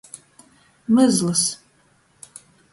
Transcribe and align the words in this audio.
Muzlys. 0.93 1.45